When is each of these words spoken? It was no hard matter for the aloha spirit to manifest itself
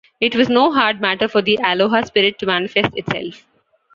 It 0.19 0.35
was 0.35 0.49
no 0.49 0.71
hard 0.73 0.99
matter 0.99 1.27
for 1.27 1.43
the 1.43 1.59
aloha 1.63 2.01
spirit 2.05 2.39
to 2.39 2.47
manifest 2.47 2.97
itself 2.97 3.45